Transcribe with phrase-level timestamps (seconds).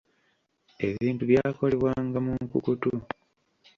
[0.87, 2.91] Ebintu byakolebwanga mu nkukutu.